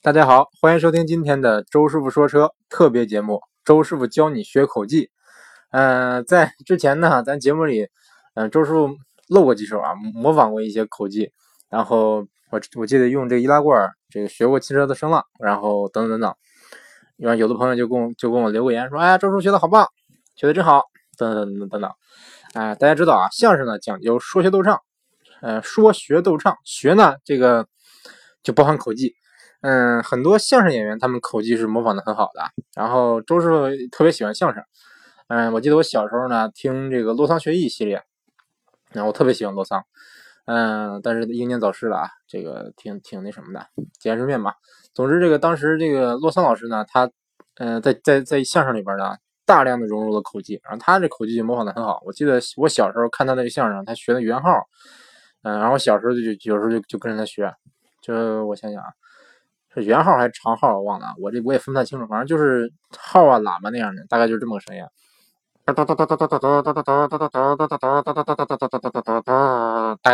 [0.00, 3.40] 大家好，欢迎收听今天的周师傅说车特别节目。
[3.64, 5.10] 周师傅教你学口技。
[5.72, 7.88] 嗯，在之前呢，咱节目里，
[8.34, 8.90] 嗯，周师傅
[9.26, 11.32] 露过几手啊，模仿过一些口技。
[11.68, 12.18] 然后
[12.52, 16.34] 我我记得用这个易拉罐，这个学过汽车的声浪，然后等等等等。
[17.16, 19.88] 因为有的朋友就跟我就跟我留个言说：“哎呀，周师傅学的好棒，
[20.36, 20.84] 学的真好。”
[21.18, 21.90] 等等等等等等。
[22.54, 24.80] 哎，大家知道啊，相声呢讲究说学逗唱，
[25.42, 27.66] 呃，说学逗唱，学呢这个
[28.44, 29.12] 就包含口技。
[29.60, 32.42] 嗯，很多相声演员他们口技是模仿的很好的。
[32.76, 34.62] 然后周师傅特别喜欢相声。
[35.26, 38.02] 嗯，我记得我小时候呢听这个洛桑学艺系列，
[38.92, 39.84] 那我特别喜欢洛桑。
[40.46, 43.66] 嗯，但是英年早逝了啊，这个挺挺那什么的，
[43.98, 44.54] 见世面吧。
[44.94, 47.10] 总之，这个当时这个洛桑老师呢，他
[47.56, 52.00] 嗯在在在相声里边呢大量的融入了口技，然后他这口技就模仿的很好。
[52.06, 54.66] 我记得我小时候看他那个相声，他学的圆号，
[55.42, 57.52] 嗯，然后小时候就有时候就就跟着他学，
[58.00, 58.88] 就我想想啊。
[59.78, 60.76] 是圆号还是长号？
[60.78, 62.06] 我忘了，我这我也分不太清楚。
[62.06, 64.82] 反正就是号啊、喇叭那样的，大概就是这么个声音。
[65.64, 65.84] 大概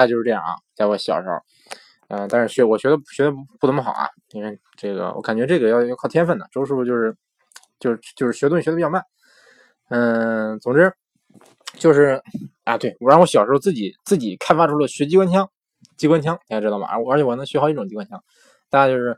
[0.06, 0.56] 就是这样啊。
[0.74, 1.36] 在我小时候，
[2.08, 6.46] 嗯，但是学我学的学的不怎么好啊，因为这个我感觉这个要要靠天分的。
[6.50, 7.16] 周师傅就是
[7.78, 9.00] 就是就是学东西学的比较慢。
[9.90, 10.92] 嗯，总之
[11.74, 12.20] 就是
[12.64, 15.48] 啊，对我让我小时候自己自己开发出了学机关枪，
[15.96, 16.88] 机关枪大家知道吗？
[17.10, 18.20] 而且我能学好几种机关枪，
[18.70, 19.16] 大家就是。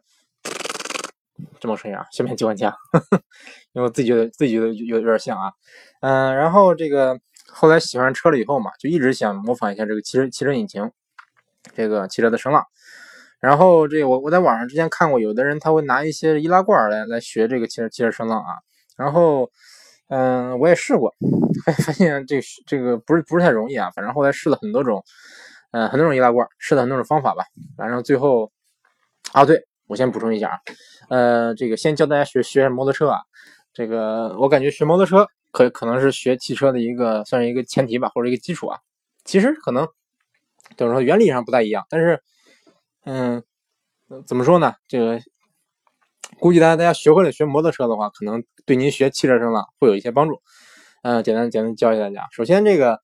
[1.61, 2.73] 这么声音啊，下面机关枪，
[3.73, 5.53] 因为我自己觉得自己觉得有有点像啊，
[6.01, 10.91] 嗯，然后这个后来喜欢车了以后嘛，就一直想模仿一下这个汽车汽车引擎，
[11.75, 12.65] 这个汽车的声浪。
[13.39, 18.57] 然后这我我在网上之前看过，有的人他会拿一些易拉罐来来学这个汽车汽车声浪啊。
[18.97, 19.51] 然后
[20.09, 21.15] 嗯，我也试过，
[21.85, 23.91] 发现这个这个不是不是太容易啊。
[23.95, 25.05] 反正后来试了很多种，
[25.73, 27.45] 嗯，很多种易拉罐，试了很多种方法吧。
[27.77, 28.51] 反正最后
[29.33, 29.67] 啊，对。
[29.87, 30.59] 我先补充一下啊，
[31.09, 33.21] 呃，这个先教大家学学摩托车啊，
[33.73, 38.79] 这个我感觉学摩托车可可能是学汽车的一个算是一个前提吧，或者一个基础啊。
[39.25, 39.87] 其实可能
[40.77, 42.23] 就是说原理上不太一样，但是
[43.05, 43.43] 嗯，
[44.27, 44.75] 怎么说呢？
[44.89, 45.21] 这个
[46.41, 50.41] 估计大家大家学会了学摩托车的话，可能对您学汽车声浪会有一些帮助。
[51.03, 52.27] 嗯，简单简单教一下大家。
[52.33, 53.01] 首先这个，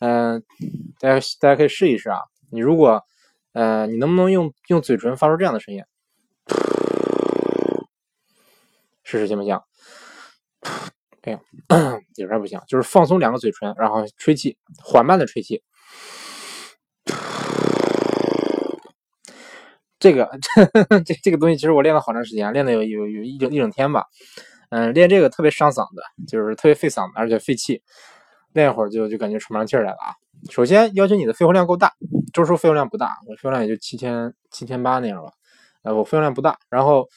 [0.00, 0.42] 嗯，
[0.98, 2.18] 大家大家可以试一试啊。
[2.50, 3.02] 你如果
[3.52, 5.84] 呃，你能不能用用嘴唇发出这样的声音？
[9.04, 9.58] 试试行不行？
[11.22, 11.40] 哎呀，
[12.16, 15.62] 有点不行，就是放松两个嘴唇，然后吹气，缓慢的吹气。
[19.98, 20.28] 这个
[21.06, 24.04] 这这个东西其实我练了好长时间，练了有有有一整一整天吧。
[24.70, 27.82] 嗯，练这个特别伤嗓子，就是特别费嗓子，而且费气。
[28.52, 30.14] 练一会儿就就感觉喘不上气来了啊。
[30.50, 31.92] 首先要求你的肺活量够大，
[32.32, 35.32] 周叔肺活量不大，我肺活量也就七千七千八那样吧。
[35.82, 37.08] 呃，我肺活量不大，然后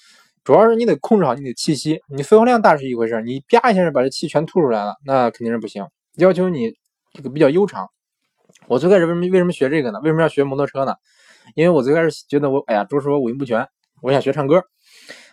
[0.48, 2.00] 主要是你得控制好你的气息。
[2.08, 5.86] 你肺活量大是一回事，你啪一下就把这气全吐出来了，那肯定是不行。
[6.16, 6.72] 要求你
[7.12, 7.90] 这个比较悠长。
[8.68, 10.00] 我最开始为什么为什么学这个呢？
[10.04, 10.96] 为什么要学摩托车呢？
[11.56, 13.68] 因为我最开始觉得我哎呀，周师傅五音不全，
[14.02, 14.64] 我想学唱歌。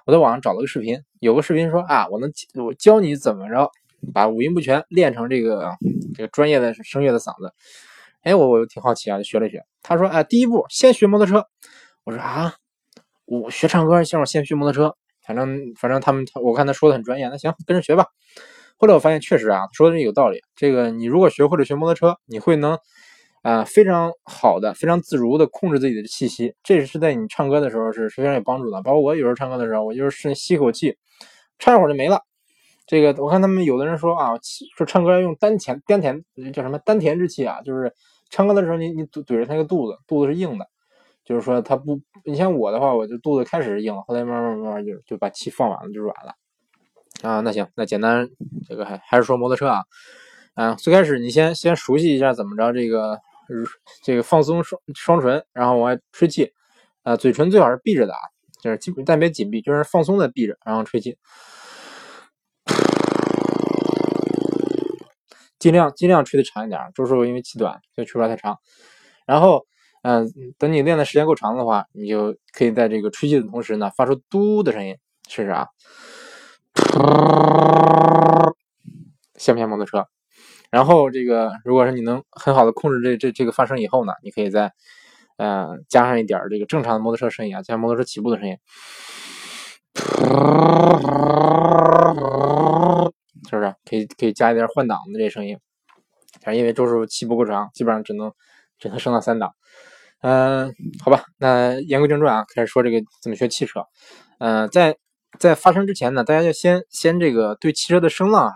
[0.05, 3.71] 我在网上找了个视频，有个视频说啊，我能我教你怎么着
[4.13, 5.77] 把五音不全练成这个
[6.17, 7.55] 这个专业的声乐的嗓子。
[8.23, 9.65] 哎，我我挺好奇啊，就学了学。
[9.81, 11.47] 他说哎，第一步先学摩托车。
[12.03, 12.57] 我说啊。
[13.27, 14.95] 我学唱歌，先我先学摩托车，
[15.27, 18.07] 反正反正他们，我看他说的很专业，那行跟着学吧。
[18.77, 20.41] 后来我发现确实啊，说的有道理。
[20.57, 22.79] 这个你如果学会了学摩托车，你会能
[23.43, 28.83] 啊非常好的、非常自如的控制自己的气息，这是在你唱歌的时候是非常有帮助的。
[28.83, 30.97] 包括我有时候唱歌的时候，我就是吸口气，
[31.59, 32.21] 唱一会儿就没了。
[32.87, 34.33] 这个我看他们有的人说啊，
[34.77, 37.95] 说唱歌要用丹田，丹田叫什么丹田之气啊，就是
[38.29, 40.67] 唱歌的时候你你怼怼着他那个肚子，肚子是硬的。
[41.25, 46.35] 就是说，他不，你像我的话，我就肚子开始硬，后来慢慢慢慢就就把气放完了，就软了。
[47.23, 48.29] 啊，那行，那简单，
[48.69, 49.85] 这个还还是说摩托车啊，
[50.57, 53.19] 嗯，最开始你先先熟悉一下怎么着，这个
[54.03, 56.53] 这个放松双双唇，然后往外吹气，
[57.05, 58.19] 啊，嘴唇最好是闭着的啊，
[58.61, 61.17] 就是基本但别紧闭，就是放松的闭着，然后吹气，
[65.59, 68.59] 尽量尽量吹的长一点，周师傅因为气短，所以吹不了太长，
[69.27, 69.65] 然后。
[70.07, 74.99] 嗯，等你练的时间够长的话，你就可以在这个吹气的同时呢，发出嘟的声音，
[75.31, 75.69] 试试啊，
[79.37, 80.07] 像不像摩托车？
[80.71, 84.75] 然后这个，如果说你能很好的控制这这这个发声以后呢，你可以再
[85.39, 88.59] 嗯加上一点这个正常的摩托车声音啊，像摩托车起步的声音，
[93.49, 93.75] 是不是？
[93.89, 95.57] 可以可以加一点换挡的这声音，
[96.43, 98.31] 但因为周师傅气不够长，基本上只能
[98.79, 99.55] 只能升到三档。
[100.27, 100.75] 嗯，
[101.05, 103.83] 好吧，那言归正传啊，开始说这个怎么学汽车。
[104.39, 104.97] 嗯，在
[105.39, 108.55] 在发生之前呢，大家要先先这个对汽车的声浪啊，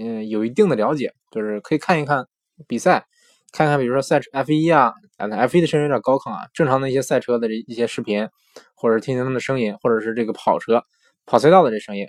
[0.00, 2.26] 嗯，有一定的了解，就是可以看一看
[2.68, 3.04] 比赛，
[3.52, 8.28] 看看比如说赛车 F 一啊，，F 一的声音有点高亢啊，正常的一些赛车的这一些视频，
[8.76, 10.84] 或者听听他们的声音，或者是这个跑车
[11.26, 12.06] 跑赛道的这声音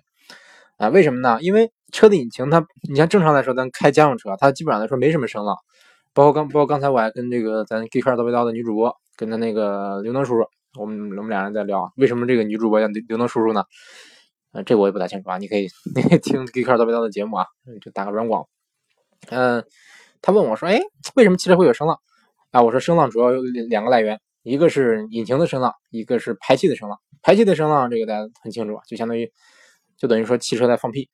[0.78, 1.40] 啊，为什么呢？
[1.42, 5.58] 因为车的引擎它，你像正常来说，咱开家用车，它基本上来说没什么声浪。
[6.14, 10.48] 包括刚，包括刚才我还跟这个咱 G 卡叨背叨的女主播，跟他那个刘能叔叔，
[10.80, 13.64] 我们我们俩人在聊，为什么这个女主播叫刘能叔叔呢？
[14.52, 17.46] 啊，这我也不太清楚啊，你可以 你可以听 G 卡叨背叨的节目啊，
[17.82, 18.48] 就打个软广。
[19.30, 19.64] 嗯，
[20.22, 20.82] 他问我说，哎，
[21.16, 22.00] 为什么汽车会有声浪？
[22.52, 26.98] 啊，我说声浪主要有两个来源，一个是引擎的声浪，一个是排气的声浪。
[27.22, 29.32] 排气的声浪这个大家很清楚，就相当于
[29.98, 31.10] 就等于说汽车在放屁，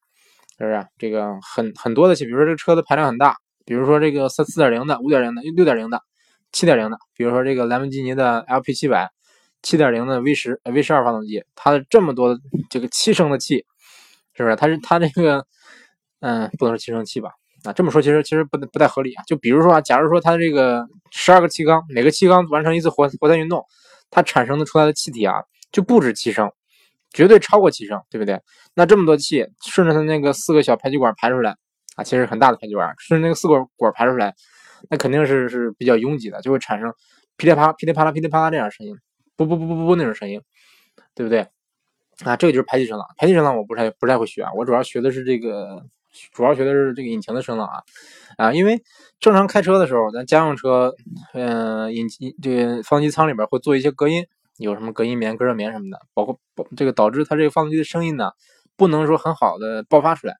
[0.58, 0.88] 是不是？
[0.98, 3.36] 这个很很多的，比如说这个车的排量很大。
[3.66, 6.00] 比如说这个四四点零的、五点零的、六点零的、
[6.52, 9.10] 七点零的，比如说这个兰博基尼的 LP 七百、
[9.64, 12.38] 七点零的 V 十、V 十二发动机，它的这么多
[12.70, 13.66] 这个七升的气，
[14.34, 14.56] 是不是？
[14.56, 15.46] 它是它这个，
[16.20, 17.32] 嗯，不能说七升气吧？
[17.64, 19.24] 啊，这么说其实其实不不太合理啊。
[19.26, 23.66] 就比如说啊，假如说它这个十二个气缸，每个气缸完成一次活活塞运动，
[24.12, 25.34] 它产生的出来的气体啊，
[25.72, 26.52] 就不止七升，
[27.12, 28.40] 绝对超过七升，对不对？
[28.76, 31.56] 那这么多气顺着它那个四个小排气管排出来。
[31.96, 34.36] 啊，其实很大的排气管，顺着那个四管管排出来，
[34.90, 36.94] 那肯定是是比较拥挤的，就会产生
[37.38, 38.96] 噼里啪噼里啪啦噼里啪啦这样声音，
[39.36, 40.42] 不不不不不那种声音，
[41.16, 41.48] 对不对？
[42.24, 43.06] 啊，这个就是排气声浪。
[43.18, 45.86] 排气声浪我不太不太会学啊，我主要学的是这个，
[46.32, 47.84] 主要学的是这个引擎的声浪啊
[48.38, 48.82] 啊，因为
[49.20, 50.96] 正常开车的时候，咱家用车，
[51.34, 54.26] 嗯，引擎这个发动机舱里边会做一些隔音，
[54.58, 56.40] 有什么隔音棉、隔热棉什么的，包括
[56.78, 58.32] 这个导致它这个发动机的声音呢，
[58.78, 60.36] 不能说很好的爆发出来。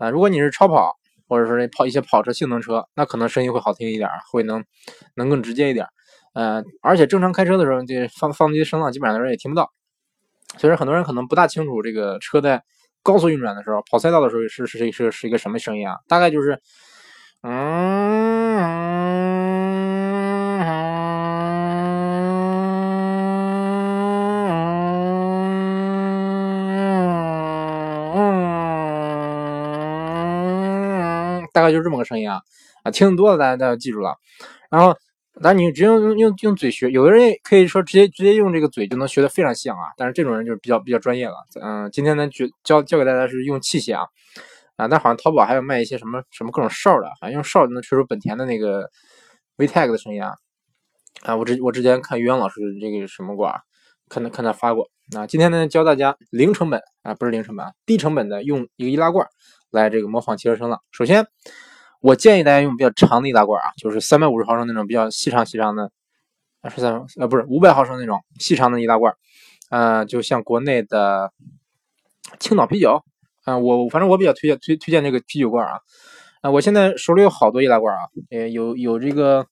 [0.00, 0.96] 啊，如果你是超跑，
[1.28, 4.64] 或者说跑一些跑车、性能车，那可能声音会好听一点，会能
[5.14, 5.86] 能更直接一点。
[6.32, 9.70] 呃，而且正常开车的时候，这放放机声浪基本上来说也听不到。
[10.58, 12.62] 所以说，很多人可能不大清楚这个车在
[13.02, 15.98] 高速运转的时候，跑赛道的时候是是是是一个什么声音啊？
[16.08, 16.60] 大概就是，
[17.42, 18.58] 嗯
[31.60, 32.40] 大概就是这么个声音啊
[32.82, 34.16] 啊，听多了大家大家记住了。
[34.70, 34.96] 然后，
[35.42, 39.92] 那你直接用用用嘴学，有的人可以说直接直接用这个嘴就能学的非常像啊。
[39.98, 41.34] 但是这种人就是比较比较专业了。
[41.60, 44.06] 嗯，今天呢教教教给大家是用器械啊
[44.76, 48.88] 啊，但好像淘宝还有卖一些什么什么各种哨的，好像用哨就能吹出本田的那个
[49.58, 50.32] VTEC 的声音啊
[51.24, 51.36] 啊。
[51.36, 53.52] 我之我之前看于洋老师这个什么过，
[54.08, 54.88] 看他看他发过。
[55.12, 59.26] 那今天呢教大家零成本啊，不是零成本啊，低成本的用一个易拉罐。
[59.70, 60.80] 来这个模仿汽车声浪。
[60.90, 61.26] 首先，
[62.00, 65.92] 我建议大家用比较长的易拉罐啊，就是三百五十毫升那种比较细长细长的，
[66.60, 69.14] 啊是三呃不是五百毫升那种细长的易拉罐，
[69.70, 71.32] 呃，就像国内的
[72.38, 73.02] 青岛啤酒
[73.44, 75.80] 啊，我反正我比较推荐推推荐这个啤酒罐啊，
[76.40, 79.46] 啊，我现在手里有好多易拉罐啊，呃，有有这个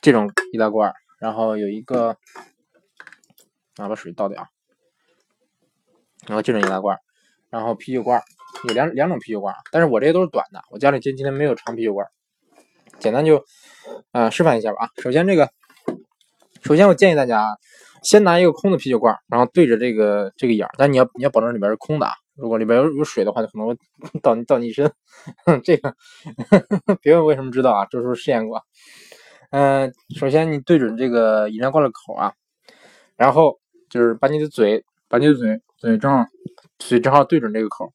[0.00, 2.16] 这种易拉罐，然后有一个
[3.76, 4.46] 啊把水倒掉，
[6.26, 6.98] 然后这种易拉罐，
[7.50, 8.22] 然后啤酒罐。
[8.64, 12.06] 有两两种啤酒罐，但是我这些都是短的，我家里今今天没有长啤酒罐，
[12.98, 13.44] 简单就
[14.10, 14.90] 啊示范一下吧啊。
[15.02, 15.48] 首先这个，
[16.62, 17.56] 首先我建议大家啊，
[18.02, 22.12] 先拿一个空的啤酒罐，然后对着这个这个眼儿，但你要你要保证里边是空的啊。
[22.34, 23.76] 如果里边有有水的话，就可能会
[24.22, 24.92] 倒倒你一身。
[25.64, 25.94] 这个
[27.02, 28.62] 别问为什么知道啊，这时候试验过。
[29.50, 32.32] 嗯，首先你对准这个饮料罐的口啊，
[33.16, 36.26] 然后就是把你的嘴，把你的嘴嘴正好
[36.78, 37.92] 嘴正好对准这个口。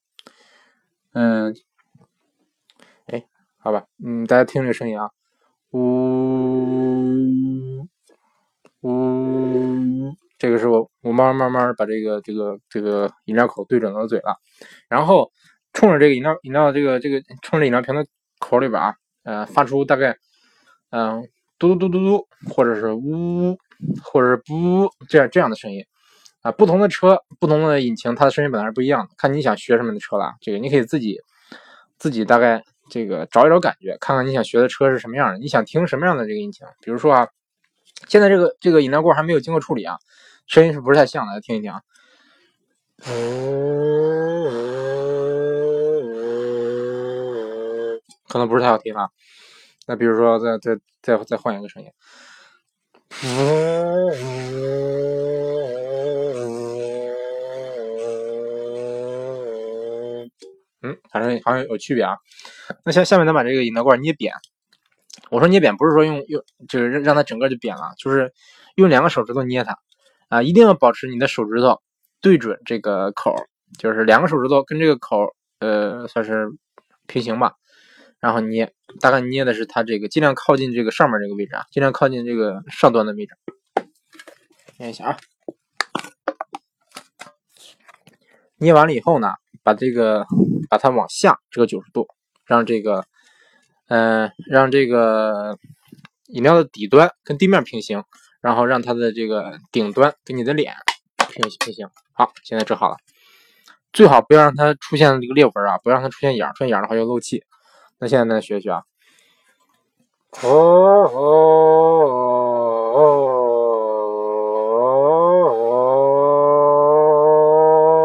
[1.14, 1.54] 嗯，
[3.06, 3.24] 哎，
[3.56, 5.10] 好吧，嗯，大家听这声音啊，
[5.70, 5.78] 呜
[8.80, 14.34] 呜，这个是我我慢慢慢慢把这个这个这个饮料口对准了嘴了，
[14.88, 15.30] 然后
[15.72, 18.04] 冲着这个饮料饮料这个这个冲着饮料瓶的
[18.40, 20.16] 口里边啊，呃，发出大概
[20.90, 21.28] 嗯
[21.60, 23.56] 嘟嘟嘟嘟嘟，或者是呜，
[24.02, 25.84] 或者是不这样这样的声音。
[26.44, 29.14] 啊，不同的车，不同的引擎，它的声音本来是不一样的。
[29.16, 31.18] 看你想学什么的车了，这个你可以自己
[31.96, 36.66] 自己大概这个找一找感觉，看看你想学的车是什么样的，你想听什么样的这个引擎。
[36.82, 37.26] 比如说啊，
[38.08, 39.96] 现在这个这个饮料罐还没有经过处理啊，
[40.46, 41.32] 声音是不是太像了？
[41.32, 41.80] 来听一听啊，
[48.28, 49.08] 可能不是太好听啊。
[49.86, 51.88] 那比如说再再再再换一个声音。
[60.82, 62.16] 嗯，反正好像有区别啊。
[62.84, 64.34] 那下下面咱把这个饮料罐捏扁，
[65.30, 68.32] 我说捏扁不是说用用就是让它整个就扁了，就是
[68.74, 69.78] 用两个手指头捏它
[70.28, 71.80] 啊，一定要保持你的手指头
[72.20, 73.34] 对准这个口，
[73.78, 76.48] 就是两个手指头跟这个口呃算是
[77.06, 77.54] 平行吧，
[78.24, 83.36] 然后捏，大概捏的是它这个尽量靠近这个上面这个位置啊，尽量靠近这个上端的位置，
[84.78, 85.16] 捏一下啊。
[88.56, 90.24] 捏完了以后呢，把这个
[90.70, 92.08] 把它往下折九十度，
[92.46, 93.04] 让这个，
[93.88, 95.58] 嗯，让这个
[96.28, 98.04] 饮料的底端跟地面平行，
[98.40, 100.72] 然后让它的这个顶端跟你的脸
[101.28, 101.90] 平行平行。
[102.14, 102.96] 好，现在折好了，
[103.92, 107.44] 最好不要让它出现这个裂纹啊，不要让它出现眼，出现眼的话就漏气。
[108.04, 108.82] 那现在再学学啊，
[110.42, 111.18] 哦哦
[112.92, 113.00] 哦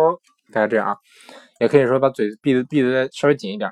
[0.07, 0.19] 哦。
[0.53, 0.95] 大家这样啊，
[1.59, 3.69] 也可以说把嘴闭的闭的再稍微紧一点，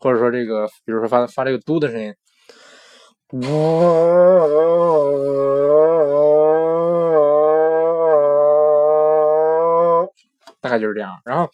[0.00, 2.14] 或者说这个，比如说发发这个嘟的声音，
[10.60, 11.20] 大概就是这样。
[11.24, 11.48] 然后，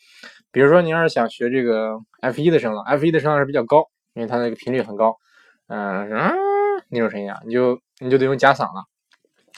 [0.50, 5.16] 比如说你要是想学这个 F 一的声浪，F 一的声浪是比较高，因为它那个频率很高，
[5.68, 6.08] 嗯
[6.90, 7.80] 那种声音啊，你就。
[8.00, 8.84] 你就得用假嗓了，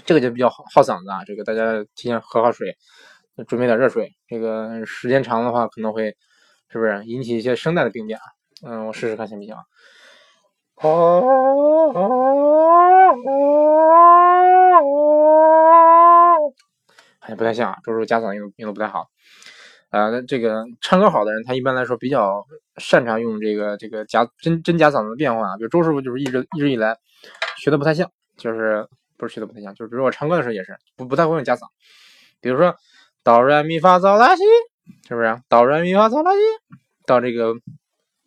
[0.04, 1.24] 这个就比较耗耗嗓子啊。
[1.24, 2.76] 这个大家提前喝好水，
[3.48, 4.14] 准备点热水。
[4.28, 6.14] 这个时间长的话，可能会
[6.68, 8.22] 是不是引起一些声带的病变啊？
[8.62, 9.56] 嗯，我试试看行不行？
[17.20, 19.08] 好像不太像啊，周周假嗓用用的不太好。
[19.96, 22.44] 啊，这个唱歌好的人，他一般来说比较
[22.76, 25.56] 擅长用这个这个假真真假嗓子的变化。
[25.56, 26.96] 比如周师傅就是一直一直以来
[27.58, 28.10] 学的不太像。
[28.36, 28.86] 就是
[29.16, 31.62] 不是学的不太像，就是比如我唱歌的时候也是不不太会用假嗓，
[32.42, 32.76] 比如说
[33.24, 34.42] 哆来咪发嗦拉西，
[35.08, 35.40] 是不是？
[35.48, 36.40] 哆来咪发嗦拉西，
[37.06, 37.54] 到这个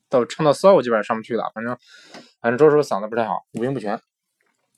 [0.10, 1.52] 到唱到嗦，我基本上上不去了。
[1.54, 1.78] 反正
[2.42, 3.94] 反正周师傅嗓子不太好，五音不全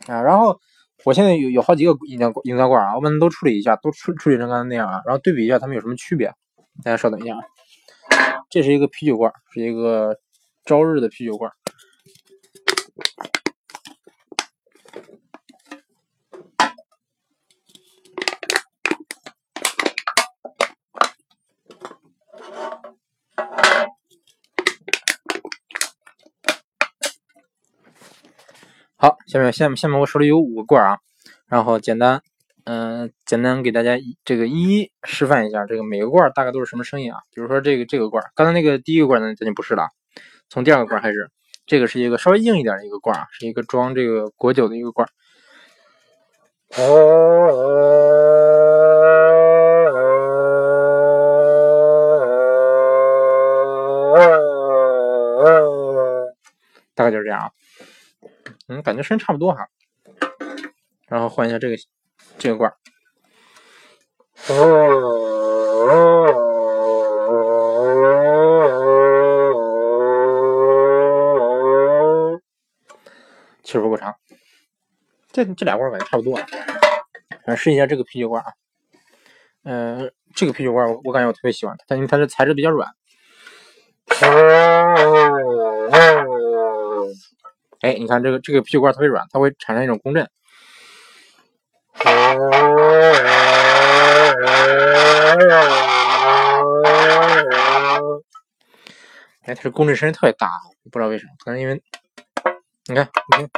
[0.07, 0.21] 啊。
[0.21, 0.59] 然后
[1.05, 6.33] 我现在有有好几个音调音调罐啊，我们都处理一下，都处处理成刚才那样啊，然后对比一下它们有什么区别。
[6.83, 7.43] 大家稍等一下啊，
[8.49, 10.19] 这是一个啤酒罐，是一个
[10.65, 11.51] 朝日的啤酒罐。
[28.95, 30.99] 好，下面下面下面我手里有五个罐啊，
[31.47, 32.21] 然后简单，
[32.65, 37.19] 嗯，简单给大家这个一一示范一下，这个每个罐大概都是什么声音啊？
[37.33, 39.87] 比如说这个这个罐，刚才那个第一个罐呢，咱就不是了，
[40.49, 41.31] 从第二个罐开始，
[41.65, 45.07] 这个是一个稍微硬一点的一个罐啊，是一个装这个果酒的一个罐。
[56.93, 57.49] 大概就是这样啊。
[58.67, 59.65] 嗯，感觉声音差不多哈，
[61.07, 61.77] 然后换一下这个
[62.37, 62.75] 这个罐儿，
[73.63, 74.13] 气儿不够长，
[75.31, 76.45] 这这俩罐儿感觉差不多啊。
[77.45, 78.51] 来试一下这个啤酒罐啊，
[79.63, 82.89] 嗯，这个啤酒罐我我感觉我特别喜欢它，它因为它的材质比较软。
[87.79, 90.29] 哎，你看这个这个啤酒罐特别软，它会产生一种共振。
[99.43, 100.47] 哎，它这共振声音特别大，
[100.91, 101.81] 不知道为什么，可能因为
[102.85, 103.49] 你看，你看，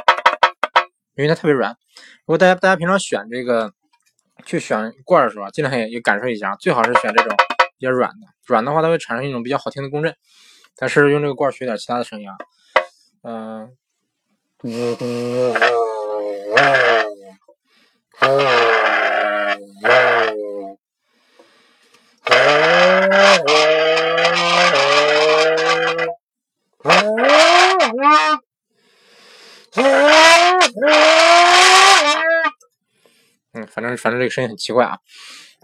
[1.16, 1.70] 因为它特别软。
[2.20, 3.72] 如果大家大家平常选这个
[4.44, 7.36] 去选罐的时候，尽量也也感受一下，最好是选这种
[7.78, 10.14] 比较软的，软的话它会产生一种比较好听的共振。
[10.76, 12.36] 但是用这个罐学点其他的声音啊，
[13.22, 13.76] 嗯。
[14.62, 14.96] 嗯
[22.26, 23.10] 嗯
[29.74, 29.84] 嗯
[33.52, 34.98] 嗯，反正反正这个声音很奇怪啊，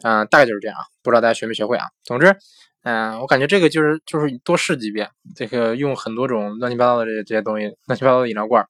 [0.03, 1.87] 嗯，大概就是这样啊，不知道大家学没学会啊。
[2.05, 2.37] 总之。
[2.83, 8.67] 嗯，我感觉这个就是就是多试几遍，这个用很多种乱七八糟的这些这些东西，乱七八糟的饮料罐，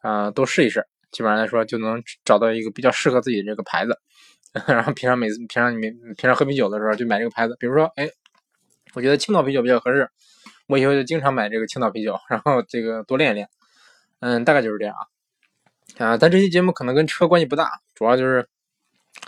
[0.00, 3.98] 啊，多试一试，基本上来说就能找到一个比较适合自己的这个牌子。
[4.66, 8.08] 然后平常每次平常你们平常喝啤酒的时候就买这个牌子，比如说，哎，
[8.94, 10.10] 我觉得青岛啤酒比较合适，
[10.66, 13.48] 我以后就经常买这个青岛啤酒，然后这个多练一练。
[14.20, 16.06] 嗯，大概就是这样啊。
[16.06, 18.46] 啊，但这期节目可能跟车关系不大，主要就是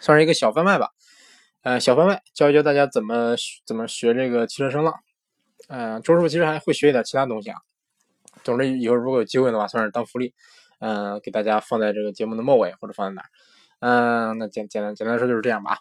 [0.00, 0.90] 算是一个小贩卖吧。
[1.62, 3.35] 呃，小番外教一教大家怎么
[3.66, 4.95] 怎么学这个汽车声浪。
[5.69, 7.57] 嗯，周师傅其实还会学一点其他东西啊。
[8.43, 10.35] 总之，以后如果有机会的话，算是当福利，
[10.81, 13.28] 嗯，给大家放在这个节目的末尾或者放在哪儿。
[13.87, 15.76] 嗯，那简简单简单说就是这样吧。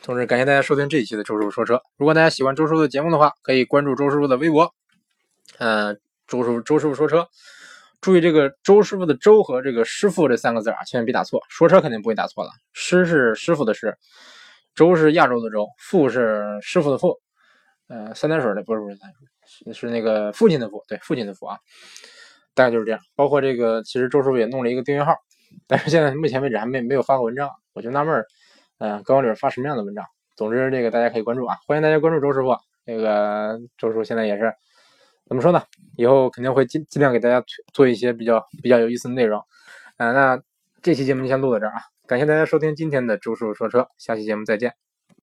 [0.00, 1.82] 同时，感谢大家收听这一期的周师傅说车。
[1.98, 4.72] 如果大家喜欢周师傅的节目的话，可以关注周师傅的微博，
[5.58, 7.28] 嗯，周师傅周师傅说车。
[8.00, 11.42] 注意这个周师傅的周和这个师傅这三个字啊，千万别打错。
[11.50, 12.50] 说车肯定不会打错了。
[12.72, 13.98] 师是师傅的师，
[14.74, 17.20] 周是亚洲的周，父是师傅的父。
[17.88, 21.58] 呃，三点水的不是不是三点水是那个父亲的父，对父亲的父啊。
[22.54, 23.00] 大概就是这样。
[23.14, 25.14] 包括这个，其实周师傅也弄了一个订阅号，
[25.66, 28.26] 但是现在目前为止还没没有发过文章，我就纳闷儿。
[28.78, 30.04] 嗯，高里边发什么样的文章？
[30.36, 32.56] 总之，这个大家可以关注啊，欢迎大家关注周师傅。
[32.84, 34.52] 那个周师傅现在也是
[35.26, 35.62] 怎么说呢？
[35.96, 39.40] 以后肯定会尽尽量给大家做一些比较比较有意思的内容。
[39.98, 40.40] 嗯，那
[40.82, 44.89] 这期节目就先录到这儿啊，感谢大家收听今天的周师傅说车，下期节目再见。